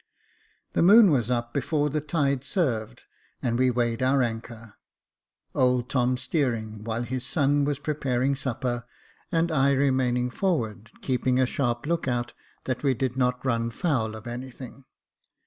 [0.73, 3.03] The moon was up before the tide served,
[3.39, 4.73] and we weighed our anchor;
[5.53, 8.85] old Tom steering, while his son was preparing supper,
[9.31, 12.33] and I remaining forward, keeping a sharp look out
[12.63, 14.85] that we did not run foul of anything.